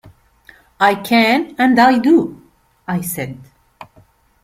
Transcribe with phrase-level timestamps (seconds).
[0.79, 2.41] "I can, and I do,"
[2.87, 3.39] I said.